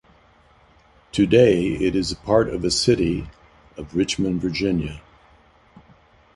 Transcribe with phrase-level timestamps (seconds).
[1.11, 3.29] Today, it is a part of the city
[3.77, 4.99] of Richmond, Virginia.